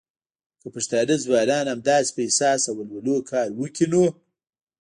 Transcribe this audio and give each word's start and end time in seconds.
که 0.61 0.67
پښتانه 0.75 1.15
ځوانان 1.25 1.65
همداسې 1.73 2.09
په 2.15 2.21
احساس 2.25 2.61
او 2.69 2.75
ولولو 2.79 3.15
کار 3.31 3.47
وکړی 3.59 3.87
نو 3.91 4.03